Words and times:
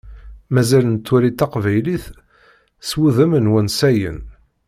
Mazal 0.53 0.85
nettwali 0.93 1.31
taqbaylit 1.39 2.03
s 2.87 2.89
wudem 2.97 3.33
n 3.39 3.49
wansayen. 3.51 4.19